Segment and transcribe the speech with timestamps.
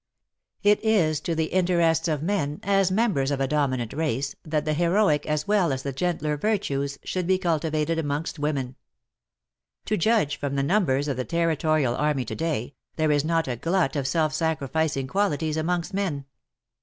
[0.63, 4.73] It is to the interests of men, as members of a dominant race, that the
[4.73, 8.77] heroic as well as the gentler virtues should be cultivated amongst women.
[9.85, 13.55] To judge from the numbers of the Territorial army to day, there is not a
[13.55, 16.25] glut of self sacrificing qualities amongst men.